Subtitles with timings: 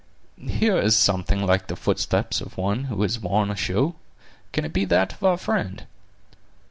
[0.47, 3.93] "Here is something like the footstep of one who has worn a shoe;
[4.51, 5.85] can it be that of our friend?"